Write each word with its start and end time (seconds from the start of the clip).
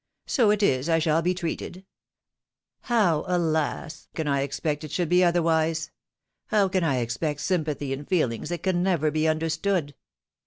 "So 0.25 0.49
it 0.49 0.63
is 0.63 0.89
I 0.89 0.97
shall 0.97 1.21
be 1.21 1.35
treated! 1.35 1.85
How 2.85 3.21
can 4.15 4.27
I 4.27 4.41
expect 4.41 4.83
it 4.83 4.89
should 4.89 5.09
be 5.09 5.23
otherwise? 5.23 5.91
How 6.47 6.69
can 6.69 6.83
I 6.83 6.97
expect 7.01 7.41
sympathy 7.41 7.93
in 7.93 8.05
feelings 8.05 8.49
that 8.49 8.63
can 8.63 8.81
never 8.81 9.11
be 9.11 9.27
understood? 9.27 9.93